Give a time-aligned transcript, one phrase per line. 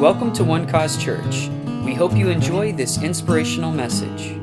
[0.00, 1.48] Welcome to One Cause Church.
[1.84, 4.38] We hope you enjoy this inspirational message.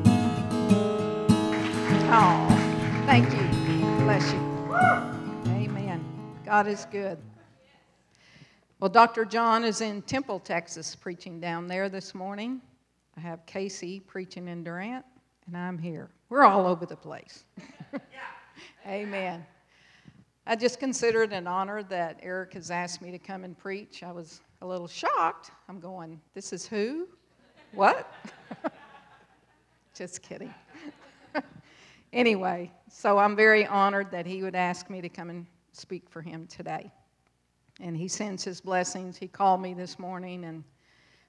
[2.10, 3.48] Oh, thank you.
[4.06, 4.40] Bless you.
[5.52, 6.04] Amen.
[6.46, 7.20] God is good.
[8.80, 9.26] Well, Dr.
[9.26, 12.62] John is in Temple, Texas, preaching down there this morning.
[13.18, 15.06] I have Casey preaching in Durant,
[15.48, 16.10] and I'm here.
[16.30, 17.44] We're all over the place.
[18.88, 19.46] Amen.
[20.48, 24.02] I just consider it an honor that Eric has asked me to come and preach.
[24.02, 25.52] I was a little shocked.
[25.70, 27.08] I'm going, This is who?
[27.74, 28.12] What?
[29.94, 30.54] just kidding.
[32.14, 36.22] anyway, so I'm very honored that he would ask me to come and speak for
[36.22, 36.92] him today.
[37.80, 39.18] And he sends his blessings.
[39.18, 40.64] He called me this morning and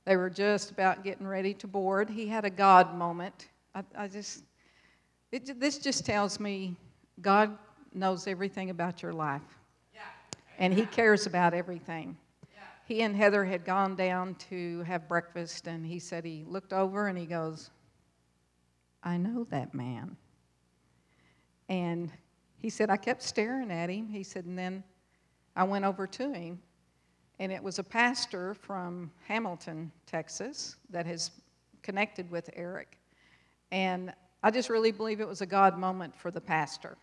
[0.05, 2.11] they were just about getting ready to board.
[2.11, 3.49] He had a God moment.
[3.75, 4.43] I, I just,
[5.31, 6.77] it, this just tells me
[7.21, 7.57] God
[7.95, 9.43] knows everything about your life.
[10.59, 12.17] And he cares about everything.
[12.85, 17.07] He and Heather had gone down to have breakfast, and he said he looked over
[17.07, 17.71] and he goes,
[19.03, 20.17] I know that man.
[21.69, 22.13] And
[22.59, 24.09] he said, I kept staring at him.
[24.09, 24.85] He said, and then
[25.57, 26.61] I went over to him,
[27.39, 31.31] and it was a pastor from Hamilton, Texas, that has
[31.83, 32.99] connected with Eric.
[33.71, 34.13] And
[34.43, 36.97] I just really believe it was a God moment for the pastor.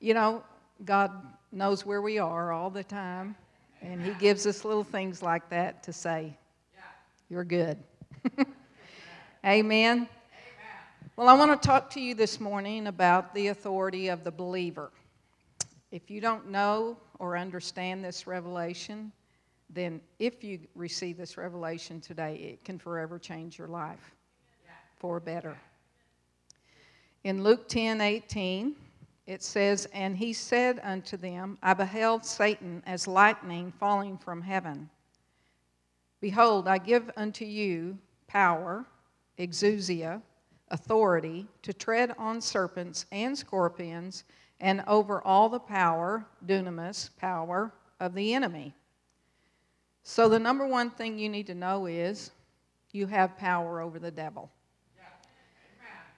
[0.00, 0.44] You know,
[0.84, 1.10] God
[1.52, 3.36] knows where we are all the time,
[3.80, 6.36] and He gives us little things like that to say,
[7.28, 7.78] You're good.
[9.46, 10.08] Amen.
[11.16, 14.90] Well, I want to talk to you this morning about the authority of the believer.
[15.92, 19.12] If you don't know or understand this revelation,
[19.70, 24.14] then if you receive this revelation today, it can forever change your life
[24.96, 25.56] for better.
[27.22, 28.74] In Luke 10 18,
[29.26, 34.90] it says, And he said unto them, I beheld Satan as lightning falling from heaven.
[36.20, 38.84] Behold, I give unto you power,
[39.38, 40.20] exousia,
[40.68, 44.24] authority, to tread on serpents and scorpions,
[44.60, 48.74] and over all the power, dunamis, power of the enemy.
[50.02, 52.30] So, the number one thing you need to know is
[52.92, 54.50] you have power over the devil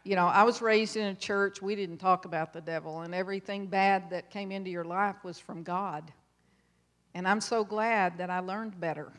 [0.06, 3.12] you know, I was raised in a church, we didn't talk about the devil, and
[3.12, 6.12] everything bad that came into your life was from God.
[7.14, 9.10] And I'm so glad that I learned better.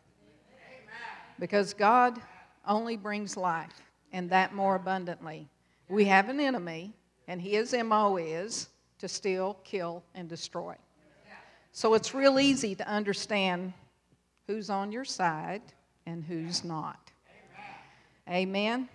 [1.40, 2.22] Because God
[2.66, 3.82] only brings life,
[4.14, 5.50] and that more abundantly.
[5.90, 6.94] We have an enemy,
[7.28, 8.70] and his MO is
[9.00, 10.76] to steal, kill, and destroy.
[11.74, 13.74] So it's real easy to understand
[14.48, 15.62] who's on your side
[16.06, 17.12] and who's not.
[18.30, 18.90] Amen.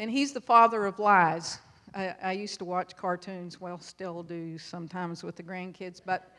[0.00, 1.58] And he's the father of lies.
[1.94, 6.32] I, I, used to watch cartoons, well, still do sometimes with the grandkids, but,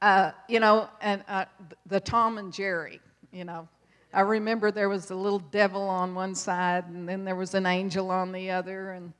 [0.00, 1.44] uh, you know, and uh,
[1.86, 3.00] the Tom and Jerry,
[3.32, 3.68] you know.
[4.12, 7.66] I remember there was a little devil on one side, and then there was an
[7.66, 9.12] angel on the other, and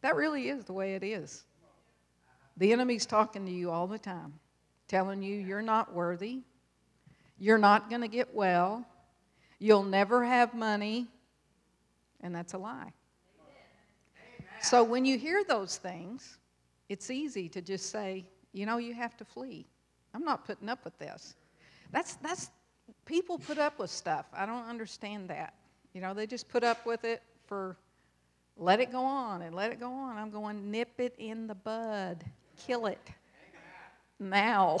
[0.00, 1.44] that really is the way it is.
[2.56, 4.34] The enemy's talking to you all the time,
[4.88, 6.40] telling you you're not worthy,
[7.38, 8.84] you're not going to get well,
[9.60, 11.06] you'll never have money,
[12.22, 12.92] and that's a lie.
[14.62, 16.38] So when you hear those things,
[16.88, 19.66] it's easy to just say, you know, you have to flee.
[20.12, 21.34] I'm not putting up with this.
[21.92, 22.50] That's, that's,
[23.06, 24.26] people put up with stuff.
[24.34, 25.54] I don't understand that.
[25.94, 27.76] You know, they just put up with it for
[28.56, 30.18] let it go on and let it go on.
[30.18, 32.22] I'm going, nip it in the bud,
[32.58, 33.00] kill it
[34.18, 34.78] now.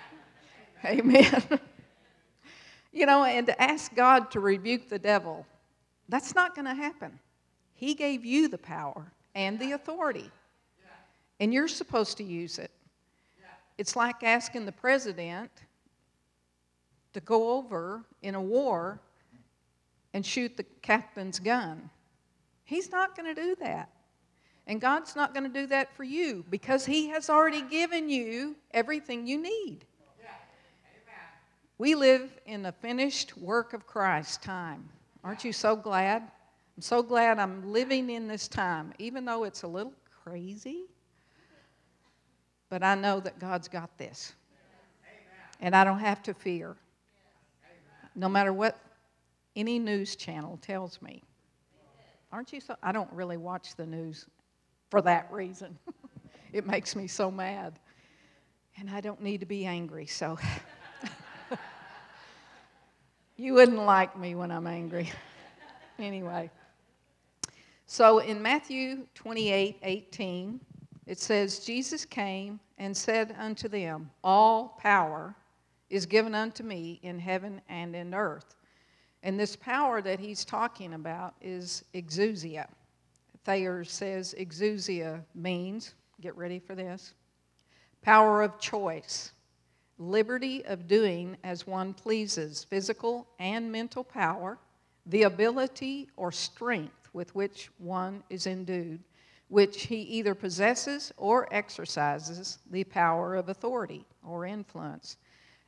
[0.84, 1.42] Amen.
[2.92, 5.46] you know, and to ask God to rebuke the devil
[6.08, 7.18] that's not going to happen.
[7.74, 10.30] He gave you the power and the authority,
[11.40, 12.70] and you're supposed to use it.
[13.78, 15.50] It's like asking the president
[17.12, 19.00] to go over in a war
[20.14, 21.90] and shoot the captain's gun.
[22.64, 23.90] He's not going to do that.
[24.66, 28.56] And God's not going to do that for you because He has already given you
[28.72, 29.84] everything you need.
[31.78, 34.88] We live in a finished work of Christ time.
[35.26, 36.22] Aren't you so glad?
[36.22, 39.92] I'm so glad I'm living in this time, even though it's a little
[40.22, 40.84] crazy.
[42.68, 44.34] But I know that God's got this.
[45.60, 46.76] And I don't have to fear.
[48.14, 48.78] No matter what
[49.56, 51.24] any news channel tells me.
[52.30, 52.76] Aren't you so?
[52.80, 54.26] I don't really watch the news
[54.90, 55.76] for that reason.
[56.52, 57.80] it makes me so mad.
[58.78, 60.38] And I don't need to be angry, so.
[63.38, 65.12] You wouldn't like me when I'm angry.
[65.98, 66.50] anyway.
[67.86, 70.60] So in Matthew 28 18,
[71.06, 75.34] it says, Jesus came and said unto them, All power
[75.90, 78.56] is given unto me in heaven and in earth.
[79.22, 82.66] And this power that he's talking about is exousia.
[83.44, 87.14] Thayer says exousia means, get ready for this,
[88.02, 89.32] power of choice,
[89.98, 94.58] liberty of doing as one pleases, physical and mental power,
[95.06, 99.02] the ability or strength with which one is endued,
[99.48, 105.16] which he either possesses or exercises the power of authority or influence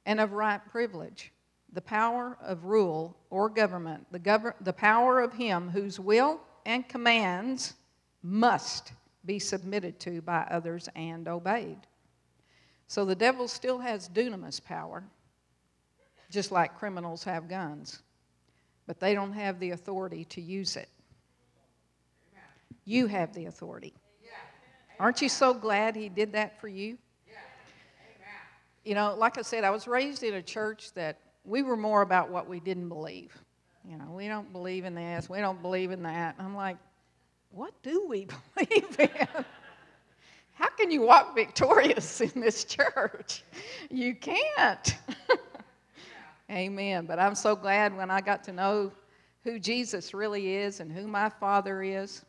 [0.07, 1.33] and of right privilege,
[1.73, 7.75] the power of rule or government, the, the power of him whose will and commands
[8.23, 8.93] must
[9.25, 11.79] be submitted to by others and obeyed.
[12.89, 15.05] So the devil still has dunamis power,
[16.31, 18.03] just like criminals have guns,
[18.87, 20.89] but they don't have the authority to use it.
[22.87, 23.93] You have the authority.
[24.99, 26.97] Aren't you so glad he did that for you?
[28.85, 32.01] you know, like I said, I was raised in a church that we were more
[32.01, 33.37] about what we didn't believe.
[33.87, 36.37] You know, we don't believe in this, we don't believe in that.
[36.39, 36.79] I'm like,
[37.51, 38.27] what do we
[38.57, 39.45] believe in?
[40.89, 43.45] Can you walk victorious in this church?
[43.91, 44.97] You can't.
[46.51, 47.05] Amen.
[47.05, 48.91] But I'm so glad when I got to know
[49.45, 52.25] who Jesus really is and who my Father is,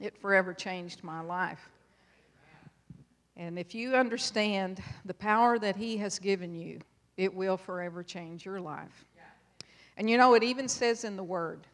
[0.00, 1.68] it forever changed my life.
[3.36, 6.78] And if you understand the power that He has given you,
[7.16, 9.04] it will forever change your life.
[9.96, 11.66] And you know, it even says in the Word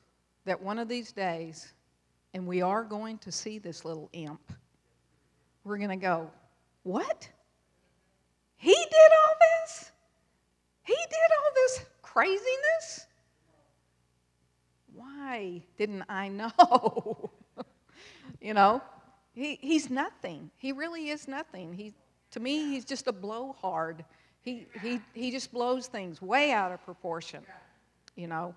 [0.46, 1.74] that one of these days,
[2.32, 4.40] and we are going to see this little imp,
[5.70, 6.28] we're going to go,
[6.82, 7.28] What?
[8.56, 9.34] He did all
[9.64, 9.90] this?
[10.82, 13.06] He did all this craziness?
[14.92, 17.30] Why didn't I know?
[18.40, 18.82] you know,
[19.32, 20.50] he, he's nothing.
[20.56, 21.72] He really is nothing.
[21.72, 21.94] He,
[22.32, 24.04] to me, he's just a blowhard.
[24.42, 27.44] He, he, he just blows things way out of proportion,
[28.16, 28.54] you know.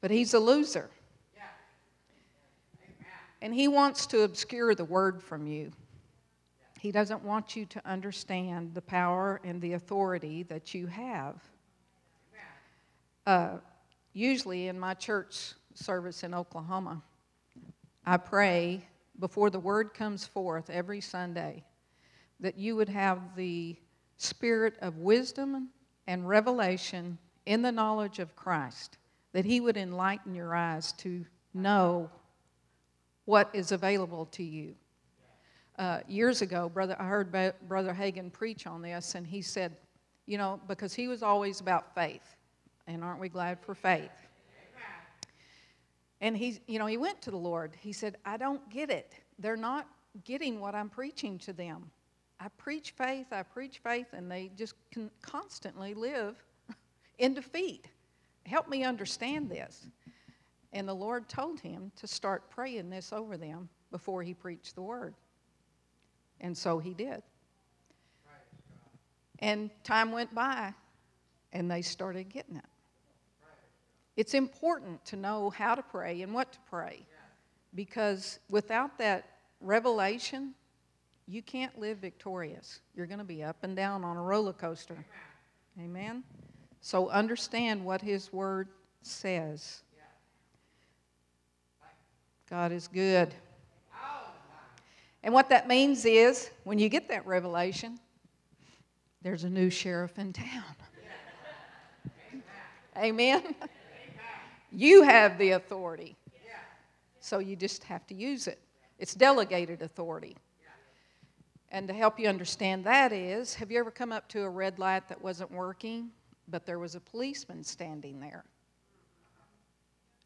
[0.00, 0.90] But he's a loser.
[3.40, 5.70] And he wants to obscure the word from you.
[6.84, 11.42] He doesn't want you to understand the power and the authority that you have.
[13.26, 13.56] Uh,
[14.12, 17.02] usually in my church service in Oklahoma,
[18.04, 18.86] I pray
[19.18, 21.64] before the word comes forth every Sunday,
[22.40, 23.76] that you would have the
[24.18, 25.70] spirit of wisdom
[26.06, 27.16] and revelation
[27.46, 28.98] in the knowledge of Christ,
[29.32, 32.10] that He would enlighten your eyes to know
[33.24, 34.74] what is available to you.
[35.78, 39.76] Uh, years ago, brother, I heard Brother Hagin preach on this, and he said,
[40.26, 42.36] you know, because he was always about faith,
[42.86, 44.12] and aren't we glad for faith?
[46.20, 47.76] And he, you know, he went to the Lord.
[47.78, 49.14] He said, I don't get it.
[49.38, 49.86] They're not
[50.24, 51.90] getting what I'm preaching to them.
[52.40, 56.36] I preach faith, I preach faith, and they just can constantly live
[57.18, 57.88] in defeat.
[58.46, 59.86] Help me understand this.
[60.72, 64.82] And the Lord told him to start praying this over them before he preached the
[64.82, 65.14] word.
[66.44, 67.22] And so he did.
[69.38, 70.74] And time went by,
[71.54, 72.64] and they started getting it.
[74.18, 77.06] It's important to know how to pray and what to pray
[77.74, 79.24] because without that
[79.62, 80.52] revelation,
[81.26, 82.80] you can't live victorious.
[82.94, 85.02] You're going to be up and down on a roller coaster.
[85.80, 86.22] Amen?
[86.82, 88.68] So understand what His Word
[89.00, 89.82] says.
[92.50, 93.34] God is good.
[95.24, 97.98] And what that means is when you get that revelation,
[99.22, 100.76] there's a new sheriff in town.
[102.96, 103.54] Amen?
[104.70, 106.14] You have the authority.
[107.20, 108.60] So you just have to use it.
[108.98, 110.36] It's delegated authority.
[111.70, 114.78] And to help you understand that is have you ever come up to a red
[114.78, 116.10] light that wasn't working,
[116.48, 118.44] but there was a policeman standing there?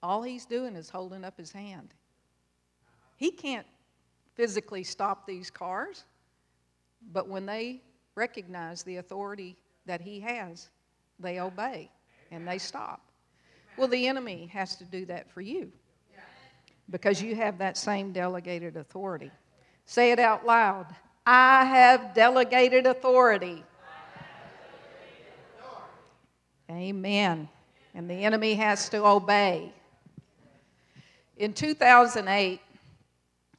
[0.02, 1.94] All he's doing is holding up his hand.
[3.16, 3.66] He can't
[4.38, 6.04] physically stop these cars,
[7.12, 7.82] but when they
[8.14, 10.68] recognize the authority that he has,
[11.18, 11.90] they obey
[12.30, 13.00] and they stop.
[13.76, 15.72] Well, the enemy has to do that for you
[16.88, 19.32] because you have that same delegated authority.
[19.86, 20.86] Say it out loud.
[21.26, 23.64] I have delegated authority.
[26.70, 27.48] Amen.
[27.92, 29.72] And the enemy has to obey.
[31.36, 32.60] In 2008,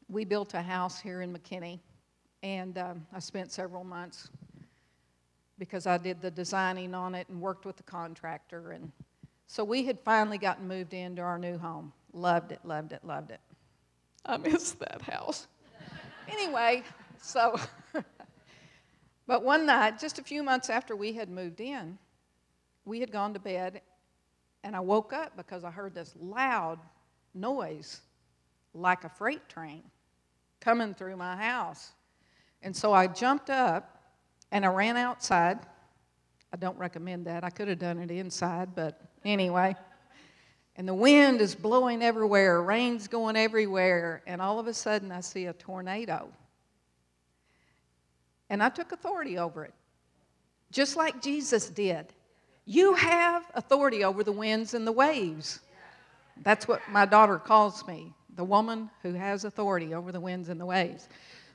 [0.10, 1.80] we built a house here in McKinney,
[2.44, 4.30] and um, I spent several months
[5.58, 8.92] because I did the designing on it and worked with the contractor and
[9.52, 11.92] so we had finally gotten moved into our new home.
[12.14, 13.40] Loved it, loved it, loved it.
[14.24, 15.48] I miss that house.
[16.30, 16.84] anyway,
[17.20, 17.60] so,
[19.28, 21.98] but one night, just a few months after we had moved in,
[22.86, 23.82] we had gone to bed,
[24.64, 26.78] and I woke up because I heard this loud
[27.34, 28.02] noise
[28.76, 29.82] like a freight train
[30.60, 31.92] coming through my house.
[32.62, 33.98] And so I jumped up
[34.52, 35.60] and I ran outside.
[36.52, 37.44] I don't recommend that.
[37.44, 39.76] I could have done it inside, but anyway.
[40.76, 45.20] And the wind is blowing everywhere, rain's going everywhere, and all of a sudden I
[45.20, 46.30] see a tornado.
[48.50, 49.74] And I took authority over it,
[50.72, 52.08] just like Jesus did.
[52.66, 55.60] You have authority over the winds and the waves.
[56.44, 60.62] That's what my daughter calls me the woman who has authority over the winds and
[60.62, 61.10] the waves.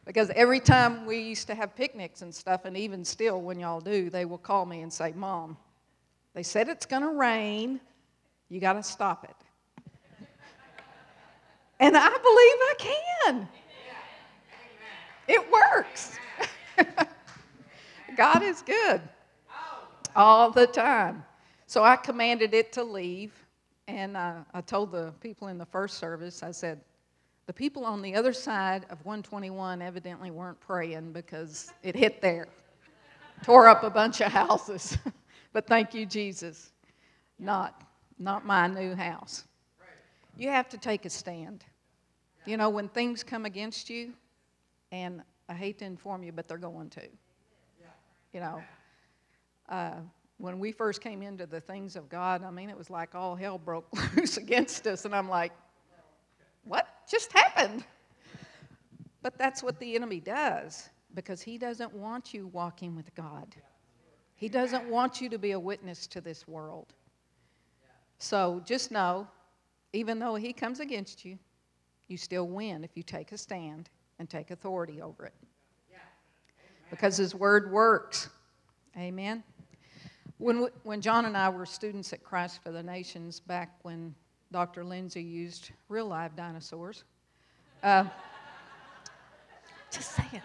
[0.05, 3.81] Because every time we used to have picnics and stuff, and even still when y'all
[3.81, 5.57] do, they will call me and say, Mom,
[6.35, 7.81] they said it's going to rain.
[8.51, 10.27] You got to stop it.
[11.81, 13.49] and I believe I can.
[15.27, 16.19] It works.
[18.15, 19.01] God is good
[20.15, 21.25] all the time.
[21.67, 23.33] So I commanded it to leave
[23.87, 26.81] and uh, I told the people in the first service, I said,
[27.47, 32.49] the people on the other side of 121 evidently weren't praying because it hit there,
[33.43, 34.97] tore up a bunch of houses.
[35.53, 36.73] but thank you, Jesus,
[37.39, 37.83] not,
[38.19, 39.45] not my new house.
[40.39, 41.65] You have to take a stand.
[42.47, 44.15] You know, when things come against you,
[44.91, 47.03] and I hate to inform you, but they're going to.
[48.33, 48.63] You know,
[49.69, 49.93] uh,
[50.39, 53.37] when we first came into the things of God, I mean, it was like all
[53.37, 53.87] hell broke
[54.17, 55.05] loose against us.
[55.05, 55.53] And I'm like,
[56.65, 57.85] what just happened?
[59.23, 63.55] But that's what the enemy does because he doesn't want you walking with God.
[64.35, 66.95] He doesn't want you to be a witness to this world.
[68.19, 69.29] So just know,
[69.93, 71.39] even though he comes against you,
[72.09, 73.89] you still win if you take a stand
[74.19, 75.35] and take authority over it.
[76.91, 78.29] Because his word works.
[78.97, 79.43] Amen.
[80.39, 84.15] When, when John and I were students at Christ for the Nations back when
[84.51, 84.83] Dr.
[84.83, 87.05] Lindsay used real live dinosaurs,
[87.85, 88.05] uh,
[89.93, 90.43] just saying,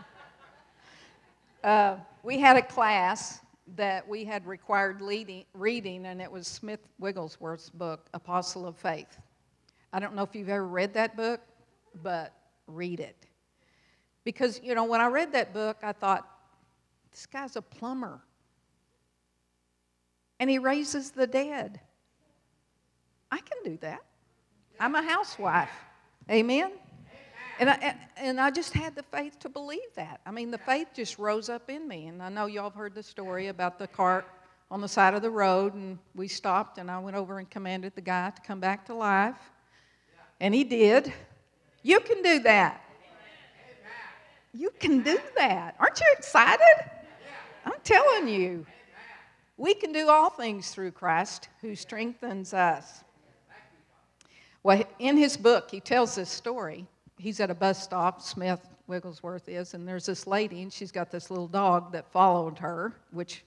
[1.63, 3.39] uh, we had a class
[3.75, 9.17] that we had required leading, reading, and it was Smith Wigglesworth's book, Apostle of Faith.
[9.91, 11.41] I don't know if you've ever read that book,
[12.03, 12.33] but
[12.67, 13.25] read it.
[14.23, 16.29] Because, you know, when I read that book, I thought,
[17.11, 18.21] this guy's a plumber
[20.39, 21.79] and he raises the dead.
[23.31, 24.01] I can do that.
[24.79, 25.71] I'm a housewife.
[26.29, 26.71] Amen?
[27.59, 30.21] And I, and I just had the faith to believe that.
[30.25, 32.07] I mean, the faith just rose up in me.
[32.07, 34.25] And I know y'all have heard the story about the cart
[34.71, 37.95] on the side of the road, and we stopped, and I went over and commanded
[37.95, 39.35] the guy to come back to life.
[40.39, 41.11] And he did.
[41.83, 42.81] You can do that.
[44.53, 45.75] You can do that.
[45.79, 46.91] Aren't you excited?
[47.65, 48.65] I'm telling you.
[49.59, 53.03] We can do all things through Christ who strengthens us.
[54.63, 56.87] Well, in his book, he tells this story.
[57.17, 61.11] He's at a bus stop, Smith Wigglesworth is, and there's this lady, and she's got
[61.11, 63.43] this little dog that followed her, which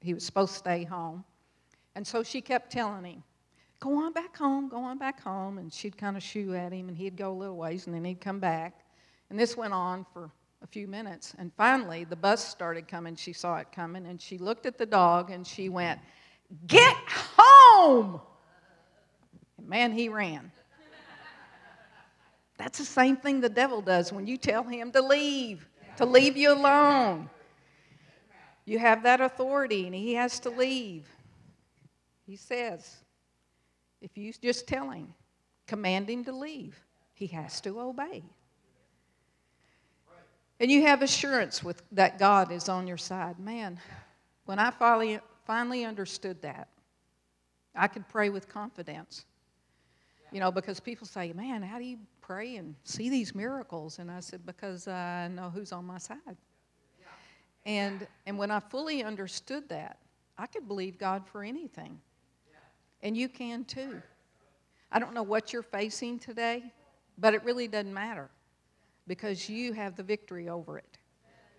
[0.00, 1.24] he was supposed to stay home.
[1.96, 3.24] And so she kept telling him,
[3.80, 5.58] Go on back home, go on back home.
[5.58, 8.04] And she'd kind of shoo at him, and he'd go a little ways, and then
[8.04, 8.84] he'd come back.
[9.30, 10.30] And this went on for
[10.62, 11.34] a few minutes.
[11.38, 13.16] And finally, the bus started coming.
[13.16, 16.00] She saw it coming, and she looked at the dog and she went,
[16.66, 18.20] Get home!
[19.58, 20.52] And man, he ran.
[22.58, 26.36] That's the same thing the devil does when you tell him to leave, to leave
[26.36, 27.28] you alone.
[28.64, 31.06] You have that authority, and he has to leave.
[32.26, 32.96] He says,
[34.00, 35.14] if you just tell him,
[35.66, 36.78] command him to leave,
[37.14, 38.24] he has to obey.
[40.58, 43.38] And you have assurance with that God is on your side.
[43.38, 43.78] Man,
[44.46, 46.68] when I finally, finally understood that,
[47.74, 49.26] I could pray with confidence.
[50.32, 53.98] You know, because people say, man, how do you pray and see these miracles?
[53.98, 56.36] And I said, because I know who's on my side.
[57.64, 59.98] And, and when I fully understood that,
[60.38, 62.00] I could believe God for anything.
[63.02, 64.00] And you can too.
[64.90, 66.62] I don't know what you're facing today,
[67.18, 68.30] but it really doesn't matter
[69.06, 70.98] because you have the victory over it.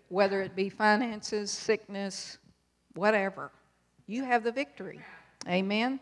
[0.08, 2.38] Whether it be finances, sickness,
[2.94, 3.50] whatever,
[4.06, 5.00] you have the victory.
[5.46, 6.00] Amen.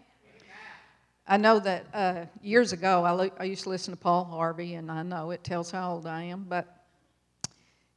[1.28, 4.74] I know that uh, years ago I, lo- I used to listen to Paul Harvey,
[4.74, 6.84] and I know it tells how old I am, but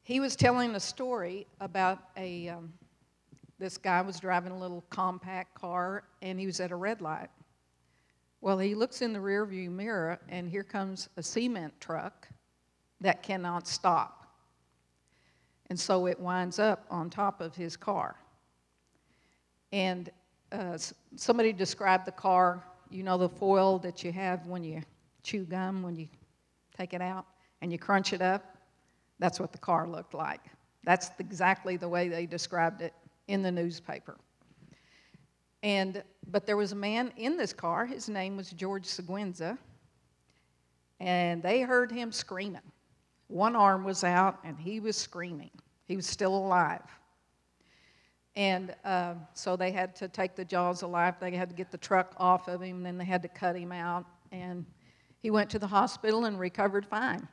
[0.01, 2.73] he was telling a story about a um,
[3.59, 7.29] this guy was driving a little compact car, and he was at a red light.
[8.41, 12.27] Well, he looks in the rearview mirror, and here comes a cement truck
[13.01, 14.27] that cannot stop.
[15.69, 18.15] And so it winds up on top of his car.
[19.71, 20.09] And
[20.51, 20.77] uh,
[21.15, 22.63] somebody described the car.
[22.89, 24.81] You know the foil that you have when you
[25.21, 26.07] chew gum, when you
[26.75, 27.25] take it out
[27.61, 28.57] and you crunch it up?
[29.19, 30.41] That's what the car looked like.
[30.83, 32.93] That's exactly the way they described it
[33.27, 34.17] in the newspaper.
[35.61, 36.01] And,
[36.31, 37.85] but there was a man in this car.
[37.85, 39.57] His name was George Seguinza.
[40.99, 42.61] And they heard him screaming.
[43.29, 45.51] One arm was out, and he was screaming.
[45.87, 46.81] He was still alive.
[48.35, 51.15] And uh, so they had to take the jaws of life.
[51.19, 53.71] They had to get the truck off of him, then they had to cut him
[53.71, 54.05] out.
[54.31, 54.65] And
[55.21, 57.27] he went to the hospital and recovered fine.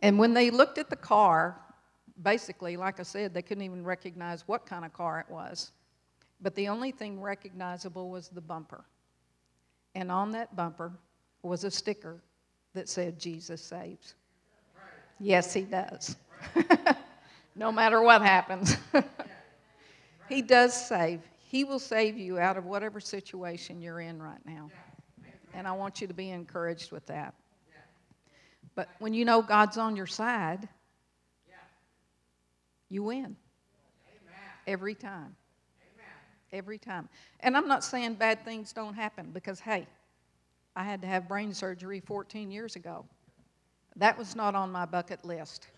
[0.00, 1.60] And when they looked at the car,
[2.22, 5.72] basically, like I said, they couldn't even recognize what kind of car it was.
[6.40, 8.84] But the only thing recognizable was the bumper.
[9.94, 10.92] And on that bumper
[11.42, 12.22] was a sticker
[12.74, 14.14] that said, Jesus saves.
[15.18, 16.16] Yes, he does.
[17.56, 18.76] no matter what happens.
[20.28, 21.20] he does save.
[21.38, 24.70] He will save you out of whatever situation you're in right now.
[25.54, 27.34] And I want you to be encouraged with that.
[28.74, 30.68] But when you know God's on your side,
[32.88, 33.36] you win.
[34.66, 35.36] Every time.
[36.52, 37.08] Every time.
[37.40, 39.86] And I'm not saying bad things don't happen because, hey,
[40.76, 43.04] I had to have brain surgery 14 years ago.
[43.96, 45.68] That was not on my bucket list.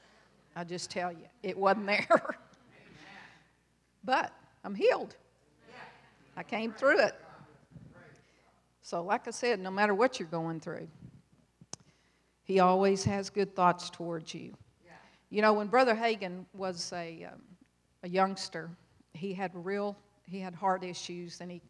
[0.57, 2.07] I just tell you, it wasn't there.
[4.05, 5.17] but I'm healed.
[6.37, 7.15] I came through it.
[8.83, 10.89] So, like I said, no matter what you're going through,
[12.45, 14.55] He always has good thoughts towards you.
[15.31, 17.41] You know, when Brother Hagin was a, um,
[18.03, 18.71] a youngster,
[19.15, 19.97] he had real,
[20.29, 21.61] he had heart issues, and he,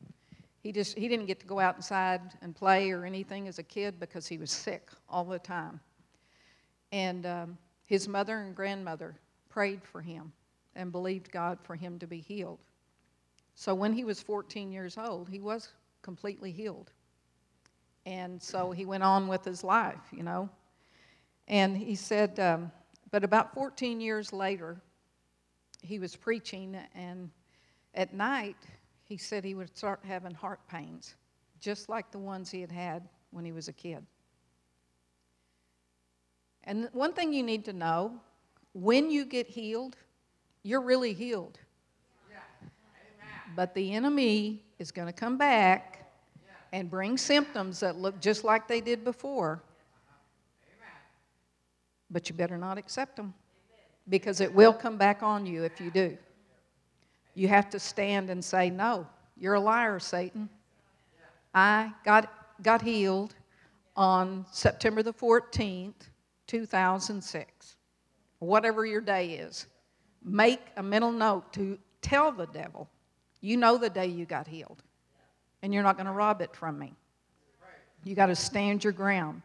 [0.61, 3.63] he just, he didn't get to go out inside and play or anything as a
[3.63, 5.81] kid because he was sick all the time.
[6.95, 9.17] And um, his mother and grandmother
[9.49, 10.33] prayed for him
[10.77, 12.61] and believed God for him to be healed.
[13.57, 15.73] So when he was 14 years old, he was
[16.03, 16.93] completely healed.
[18.07, 20.49] And so he went on with his life, you know.
[21.49, 22.71] And he said, um,
[23.11, 24.81] but about 14 years later,
[25.83, 27.29] he was preaching, and
[27.95, 28.57] at night,
[29.03, 31.17] he said he would start having heart pains,
[31.59, 34.07] just like the ones he had had when he was a kid.
[36.65, 38.15] And one thing you need to know
[38.73, 39.97] when you get healed,
[40.63, 41.59] you're really healed.
[43.57, 46.11] But the enemy is going to come back
[46.73, 49.63] and bring symptoms that look just like they did before
[52.15, 53.35] but you better not accept them
[54.09, 56.17] because it will come back on you if you do.
[57.35, 60.49] You have to stand and say, No, you're a liar, Satan.
[61.53, 63.35] I got, got healed
[63.97, 66.09] on September the 14th,
[66.55, 67.77] 2006.
[68.39, 69.67] Whatever your day is,
[70.23, 72.89] make a mental note to tell the devil,
[73.41, 74.85] You know the day you got healed,
[75.63, 76.95] and you're not going to rob it from me.
[78.05, 79.43] You got to stand your ground.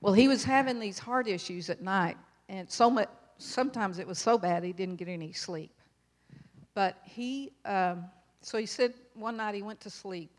[0.00, 2.16] Well, he was having these heart issues at night,
[2.48, 5.72] and so much, sometimes it was so bad he didn't get any sleep.
[6.72, 8.04] But he, um,
[8.42, 10.30] so he said one night he went to sleep,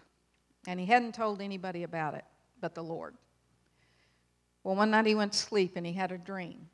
[0.65, 2.23] and he hadn't told anybody about it
[2.61, 3.15] but the Lord.
[4.69, 6.69] Well, one night he went to sleep and he had a dream.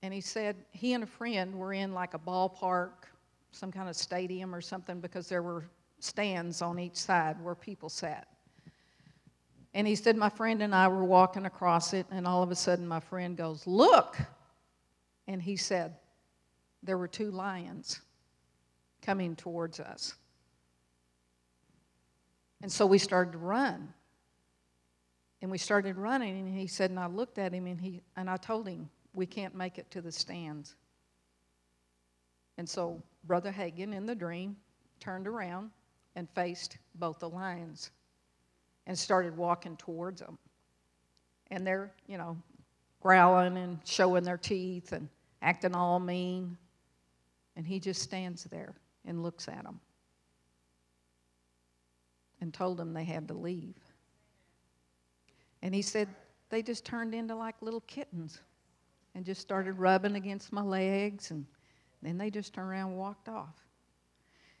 [0.00, 3.04] And he said he and a friend were in like a ballpark,
[3.50, 5.66] some kind of stadium or something, because there were
[5.98, 8.28] stands on each side where people sat.
[9.74, 12.56] And he said, My friend and I were walking across it, and all of a
[12.56, 14.16] sudden my friend goes, Look!
[15.28, 15.94] And he said,
[16.82, 18.00] There were two lions
[19.02, 20.14] coming towards us.
[22.62, 23.92] And so we started to run.
[25.42, 28.30] And we started running, and he said, and I looked at him, and, he, and
[28.30, 30.76] I told him, We can't make it to the stands.
[32.58, 34.56] And so Brother Hagin, in the dream,
[35.00, 35.70] turned around
[36.14, 37.90] and faced both the lions
[38.86, 40.38] and started walking towards them.
[41.50, 42.36] And they're, you know,
[43.00, 45.08] growling and showing their teeth and
[45.40, 46.56] acting all mean.
[47.56, 48.74] And he just stands there
[49.04, 49.80] and looks at them
[52.40, 53.91] and told them they had to leave.
[55.62, 56.08] And he said
[56.50, 58.40] they just turned into like little kittens
[59.14, 61.46] and just started rubbing against my legs and
[62.02, 63.54] then they just turned around and walked off.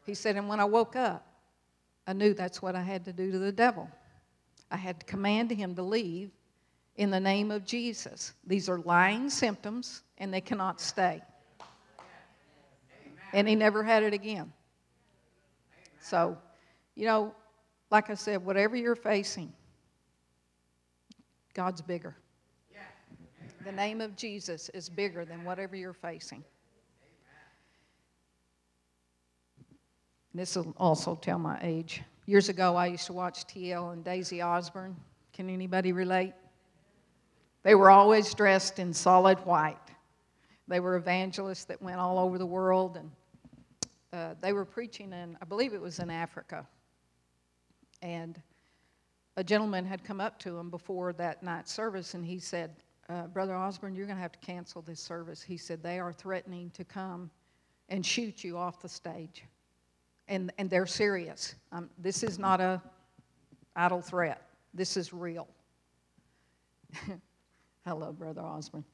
[0.06, 1.26] He said, and when I woke up,
[2.06, 3.88] I knew that's what I had to do to the devil.
[4.70, 6.30] I had to command him to leave
[6.96, 8.32] in the name of Jesus.
[8.46, 11.22] These are lying symptoms and they cannot stay.
[13.32, 14.52] And he never had it again.
[16.00, 16.36] So,
[16.94, 17.34] you know,
[17.90, 19.52] like I said, whatever you're facing,
[21.54, 22.16] God's bigger.
[23.64, 26.42] The name of Jesus is bigger than whatever you're facing.
[30.34, 32.02] This will also tell my age.
[32.26, 34.96] Years ago, I used to watch TL and Daisy Osborn.
[35.32, 36.32] Can anybody relate?
[37.62, 39.76] They were always dressed in solid white.
[40.66, 43.10] They were evangelists that went all over the world, and
[44.12, 46.66] uh, they were preaching in, I believe it was in Africa.
[48.00, 48.40] And
[49.36, 52.74] a gentleman had come up to him before that night service, and he said,
[53.08, 55.42] uh, Brother Osborn, you're going to have to cancel this service.
[55.42, 57.30] He said, They are threatening to come
[57.88, 59.44] and shoot you off the stage.
[60.28, 61.54] And, and they're serious.
[61.72, 62.80] Um, this is not a
[63.74, 64.42] idle threat,
[64.72, 65.48] this is real.
[67.84, 68.84] Hello, Brother Osborn.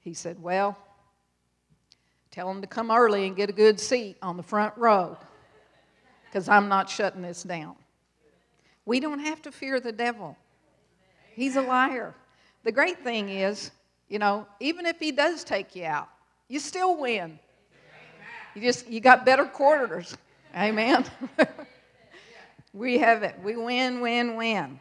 [0.00, 0.76] He said, Well,
[2.30, 5.16] tell them to come early and get a good seat on the front row
[6.26, 7.76] because I'm not shutting this down.
[8.86, 10.36] We don't have to fear the devil,
[11.34, 12.14] he's a liar.
[12.64, 13.70] The great thing is,
[14.08, 16.08] you know, even if he does take you out,
[16.48, 17.38] you still win.
[18.56, 20.16] You just you got better quarters.
[20.56, 21.04] Amen.
[22.72, 23.36] we have it.
[23.42, 24.80] We win, win, win.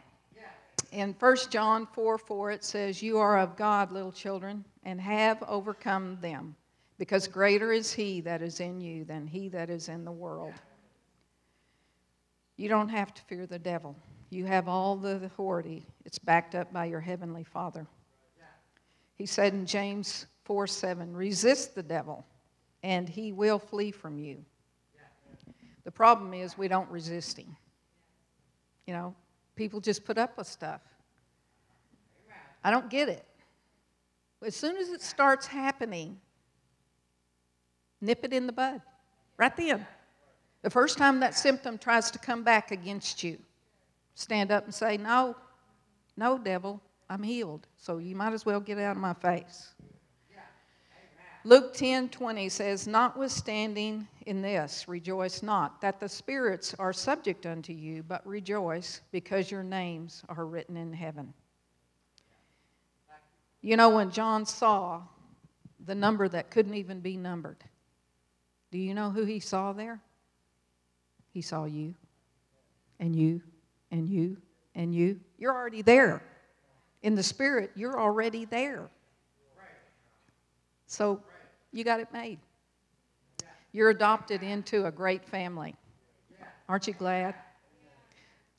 [0.91, 5.43] In 1 John 4 4, it says, You are of God, little children, and have
[5.43, 6.55] overcome them,
[6.97, 10.53] because greater is he that is in you than he that is in the world.
[12.57, 13.95] You don't have to fear the devil.
[14.29, 15.85] You have all the authority.
[16.05, 17.85] It's backed up by your heavenly Father.
[19.15, 22.25] He said in James 4 7, resist the devil,
[22.83, 24.43] and he will flee from you.
[25.83, 27.55] The problem is we don't resist him.
[28.87, 29.15] You know,
[29.55, 30.81] people just put up with stuff.
[32.63, 33.25] I don't get it.
[34.43, 36.19] As soon as it starts happening,
[38.01, 38.81] nip it in the bud,
[39.37, 39.85] right then.
[40.65, 43.37] The first time that symptom tries to come back against you,
[44.15, 45.35] stand up and say, No,
[46.17, 47.67] no, devil, I'm healed.
[47.77, 49.75] So you might as well get out of my face.
[51.43, 57.71] Luke 10 20 says, Notwithstanding in this, rejoice not that the spirits are subject unto
[57.71, 61.31] you, but rejoice because your names are written in heaven.
[63.61, 65.03] You know, when John saw
[65.85, 67.63] the number that couldn't even be numbered,
[68.71, 70.01] do you know who he saw there?
[71.35, 71.93] He saw you,
[72.97, 73.41] and you,
[73.91, 74.37] and you,
[74.73, 75.19] and you.
[75.37, 76.23] You're already there.
[77.03, 78.89] In the spirit, you're already there.
[80.87, 81.21] So
[81.73, 82.39] you got it made.
[83.73, 85.75] You're adopted into a great family.
[86.69, 87.35] Aren't you glad?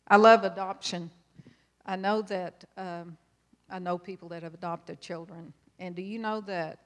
[0.06, 1.10] I love adoption.
[1.86, 3.16] I know that um,
[3.70, 5.54] I know people that have adopted children.
[5.78, 6.80] And do you know that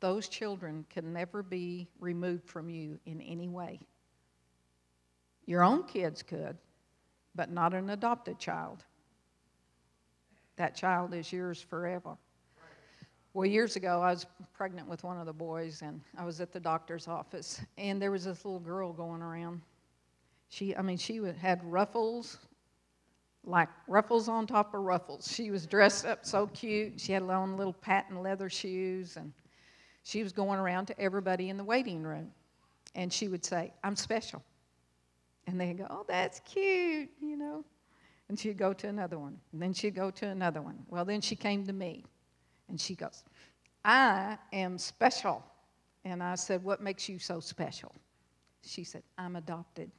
[0.00, 3.78] those children can never be removed from you in any way?
[5.46, 6.56] Your own kids could,
[7.34, 8.84] but not an adopted child.
[10.56, 12.16] That child is yours forever.
[13.34, 16.52] Well, years ago, I was pregnant with one of the boys, and I was at
[16.52, 19.62] the doctor's office, and there was this little girl going around.
[20.50, 22.38] She, I mean, she had ruffles,
[23.44, 25.32] like ruffles on top of ruffles.
[25.34, 27.00] She was dressed up so cute.
[27.00, 29.32] She had on little patent leather shoes, and
[30.02, 32.30] she was going around to everybody in the waiting room.
[32.94, 34.42] And she would say, I'm special.
[35.46, 37.64] And they'd go, Oh, that's cute, you know.
[38.28, 39.38] And she'd go to another one.
[39.52, 40.78] And then she'd go to another one.
[40.88, 42.04] Well, then she came to me.
[42.68, 43.24] And she goes,
[43.84, 45.44] I am special.
[46.04, 47.92] And I said, What makes you so special?
[48.64, 49.90] She said, I'm adopted.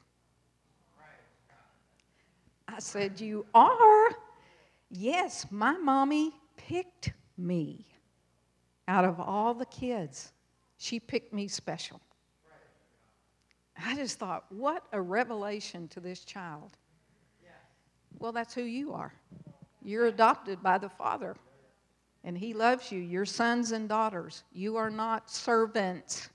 [2.67, 4.10] I said, You are?
[4.89, 7.86] Yes, my mommy picked me
[8.88, 10.32] out of all the kids.
[10.77, 12.01] She picked me special.
[13.86, 16.78] I just thought, what a revelation to this child.
[18.19, 19.13] Well, that's who you are.
[19.84, 21.36] You're adopted by the Father
[22.24, 23.02] and He loves you.
[23.02, 24.43] You're sons and daughters.
[24.54, 26.30] You are not servants.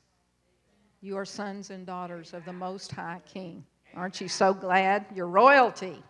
[1.00, 3.64] You are sons and daughters of the Most High King.
[3.94, 5.06] Aren't you so glad?
[5.14, 6.02] You're royalty.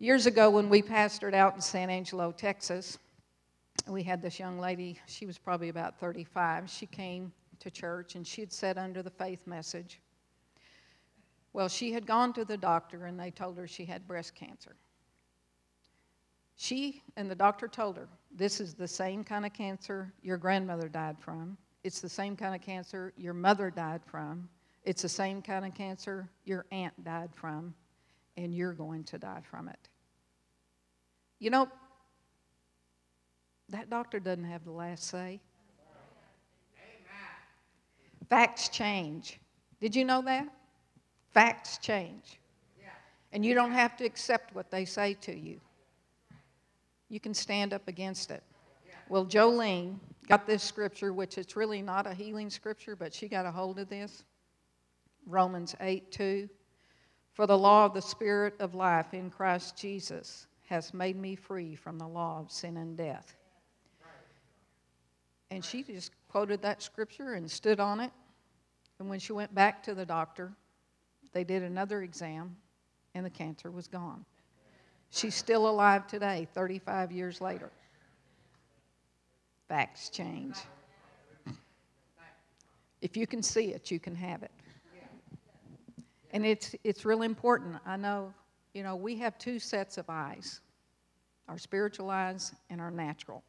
[0.00, 2.98] Years ago, when we pastored out in San Angelo, Texas,
[3.88, 4.96] we had this young lady.
[5.06, 6.70] She was probably about 35.
[6.70, 10.00] She came to church and she had said under the faith message.
[11.52, 14.76] Well, she had gone to the doctor and they told her she had breast cancer.
[16.56, 20.88] She and the doctor told her, This is the same kind of cancer your grandmother
[20.88, 21.56] died from.
[21.84, 24.48] It's the same kind of cancer your mother died from.
[24.84, 27.74] It's the same kind of cancer your aunt died from.
[28.36, 29.88] And you're going to die from it.
[31.38, 31.68] You know,
[33.68, 35.40] that doctor doesn't have the last say.
[38.28, 39.40] Facts change.
[39.80, 40.48] Did you know that?
[41.32, 42.38] Facts change.
[43.32, 45.60] And you don't have to accept what they say to you
[47.08, 48.42] you can stand up against it.
[49.08, 53.46] Well, Jolene got this scripture, which it's really not a healing scripture, but she got
[53.46, 54.24] a hold of this.
[55.26, 56.48] Romans 8 2.
[57.32, 61.74] For the law of the Spirit of life in Christ Jesus has made me free
[61.74, 63.34] from the law of sin and death.
[65.50, 68.10] And she just quoted that scripture and stood on it.
[68.98, 70.52] And when she went back to the doctor,
[71.32, 72.56] they did another exam,
[73.14, 74.24] and the cancer was gone.
[75.10, 77.70] She's still alive today, 35 years later.
[79.68, 80.56] Facts change.
[83.00, 84.50] If you can see it, you can have it.
[86.32, 87.76] And it's, it's really important.
[87.86, 88.34] I know,
[88.74, 90.60] you know, we have two sets of eyes
[91.48, 93.42] our spiritual eyes and our natural.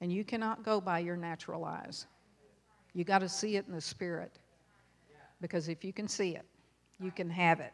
[0.00, 2.06] And you cannot go by your natural eyes.
[2.94, 4.38] You got to see it in the spirit.
[5.40, 6.44] Because if you can see it,
[6.98, 7.72] you can have it.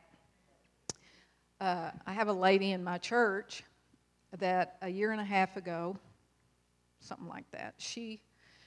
[1.60, 3.64] Uh, I have a lady in my church
[4.38, 5.96] that a year and a half ago,
[7.00, 8.20] something like that, she,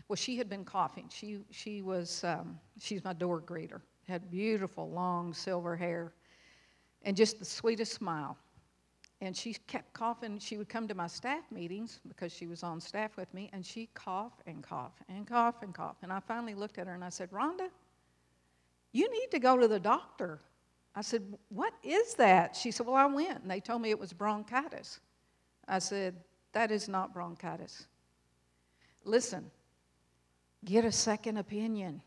[0.08, 1.08] well, she had been coughing.
[1.10, 6.14] She, she was, um, she's my door greeter, had beautiful, long, silver hair,
[7.04, 8.38] and just the sweetest smile.
[9.22, 10.40] And she kept coughing.
[10.40, 13.66] She would come to my staff meetings because she was on staff with me, and
[13.66, 15.98] she cough and cough and cough and cough.
[16.02, 17.70] And I finally looked at her and I said, Rhonda,
[18.94, 20.40] you need to go to the doctor.
[20.96, 22.56] I said, What is that?
[22.56, 25.00] She said, Well, I went, and they told me it was bronchitis.
[25.68, 26.16] I said,
[26.54, 27.88] That is not bronchitis.
[29.04, 29.52] Listen,
[30.66, 32.02] get a second opinion.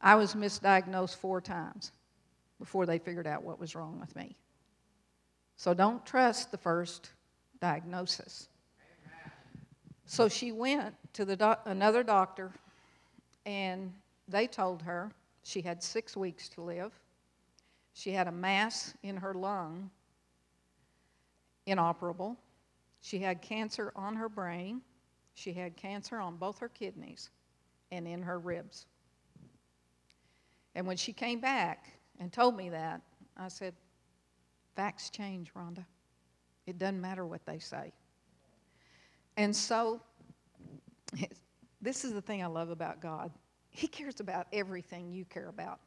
[0.00, 1.92] I was misdiagnosed four times
[2.58, 4.36] before they figured out what was wrong with me.
[5.58, 7.10] So don't trust the first
[7.60, 8.48] diagnosis.
[10.06, 12.52] So she went to the doc- another doctor,
[13.44, 13.92] and
[14.28, 15.10] they told her
[15.42, 16.92] she had six weeks to live.
[17.92, 19.90] She had a mass in her lung,
[21.66, 22.38] inoperable.
[23.00, 24.80] She had cancer on her brain.
[25.34, 27.30] She had cancer on both her kidneys
[27.90, 28.86] and in her ribs.
[30.76, 31.90] And when she came back
[32.20, 33.00] and told me that,
[33.36, 33.74] I said,
[34.78, 35.84] Facts change, Rhonda.
[36.64, 37.92] It doesn't matter what they say.
[39.36, 40.00] And so,
[41.82, 43.32] this is the thing I love about God.
[43.70, 45.80] He cares about everything you care about.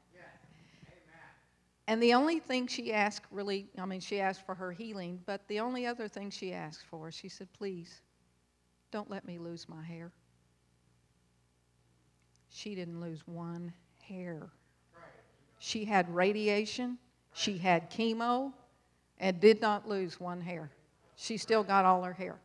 [1.87, 5.47] And the only thing she asked, really, I mean, she asked for her healing, but
[5.47, 8.01] the only other thing she asked for, she said, please,
[8.91, 10.11] don't let me lose my hair.
[12.49, 13.71] She didn't lose one
[14.03, 14.49] hair.
[15.59, 16.97] She had radiation,
[17.33, 18.51] she had chemo,
[19.21, 20.69] and did not lose one hair.
[21.15, 22.41] She still got all her hair.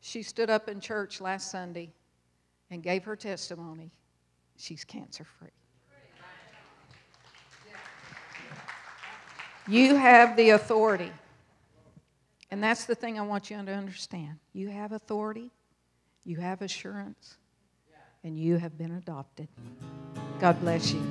[0.00, 1.92] She stood up in church last Sunday
[2.70, 3.92] and gave her testimony.
[4.56, 5.50] She's cancer free.
[9.68, 11.12] You have the authority.
[12.50, 14.38] And that's the thing I want you to understand.
[14.52, 15.50] You have authority,
[16.24, 17.36] you have assurance,
[18.22, 19.48] and you have been adopted.
[20.38, 21.02] God bless you.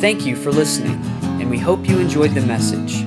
[0.00, 1.00] Thank you for listening,
[1.40, 3.06] and we hope you enjoyed the message.